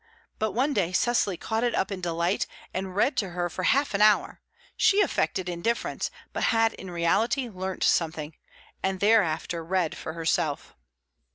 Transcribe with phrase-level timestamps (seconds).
[0.39, 3.93] But one day Cecily caught it up in delight, and read to her for half
[3.93, 4.41] an hour;
[4.75, 8.35] she affected indifference, but had in reality learnt something,
[8.81, 10.75] and thereafter read for herself.